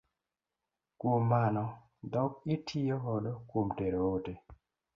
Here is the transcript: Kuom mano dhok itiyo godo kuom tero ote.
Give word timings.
Kuom 0.99 1.23
mano 1.31 1.63
dhok 2.11 2.33
itiyo 2.55 2.95
godo 3.03 3.31
kuom 3.49 3.67
tero 3.77 3.99
ote. 4.15 4.33